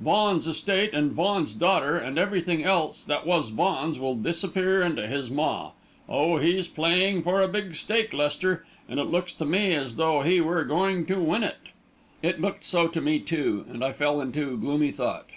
[0.00, 5.30] Vaughan's estate and Vaughan's daughter and everything else that was Vaughan's will disappear into his
[5.30, 5.70] maw.
[6.08, 10.22] Oh, he's playing for a big stake, Lester, and it looks to me as though
[10.22, 11.68] he were going to win it!"
[12.24, 15.28] It looked so to me, too, and I fell into gloomy thought.